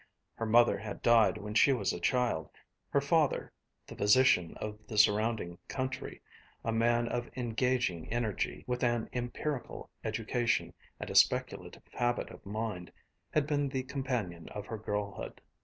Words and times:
Her 0.33 0.47
mother 0.47 0.79
had 0.79 1.03
died 1.03 1.37
when 1.37 1.53
she 1.53 1.73
was 1.73 1.93
a 1.93 1.99
child. 1.99 2.49
Her 2.89 3.01
father, 3.01 3.51
the 3.85 3.95
physician 3.95 4.55
of 4.57 4.79
the 4.87 4.97
surrounding 4.97 5.59
country, 5.67 6.23
a 6.63 6.71
man 6.71 7.07
of 7.07 7.29
engaging 7.35 8.11
energy 8.11 8.63
with 8.65 8.83
an 8.83 9.09
empirical 9.13 9.91
education 10.03 10.73
and 10.99 11.11
a 11.11 11.15
speculative 11.15 11.83
habit 11.93 12.31
of 12.31 12.43
mind, 12.47 12.91
had 13.29 13.45
been 13.45 13.69
the 13.69 13.83
companion 13.83 14.49
of 14.49 14.65
her 14.65 14.77
girlhood. 14.79 15.39